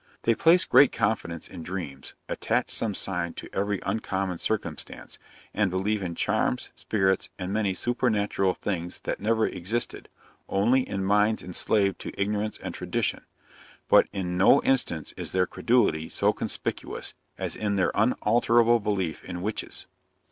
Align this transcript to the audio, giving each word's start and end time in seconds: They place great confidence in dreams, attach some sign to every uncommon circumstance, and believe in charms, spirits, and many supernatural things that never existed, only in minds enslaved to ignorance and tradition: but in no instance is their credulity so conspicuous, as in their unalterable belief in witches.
They 0.23 0.33
place 0.33 0.65
great 0.65 0.91
confidence 0.91 1.47
in 1.47 1.61
dreams, 1.61 2.15
attach 2.27 2.71
some 2.71 2.95
sign 2.95 3.35
to 3.35 3.47
every 3.53 3.79
uncommon 3.85 4.39
circumstance, 4.39 5.19
and 5.53 5.69
believe 5.69 6.01
in 6.01 6.15
charms, 6.15 6.71
spirits, 6.73 7.29
and 7.37 7.53
many 7.53 7.75
supernatural 7.75 8.55
things 8.55 9.01
that 9.01 9.19
never 9.19 9.45
existed, 9.45 10.09
only 10.49 10.89
in 10.89 11.05
minds 11.05 11.43
enslaved 11.43 11.99
to 11.99 12.19
ignorance 12.19 12.57
and 12.57 12.73
tradition: 12.73 13.25
but 13.87 14.07
in 14.11 14.39
no 14.39 14.59
instance 14.63 15.11
is 15.17 15.33
their 15.33 15.45
credulity 15.45 16.09
so 16.09 16.33
conspicuous, 16.33 17.13
as 17.37 17.55
in 17.55 17.75
their 17.75 17.91
unalterable 17.93 18.79
belief 18.79 19.23
in 19.23 19.43
witches. 19.43 19.85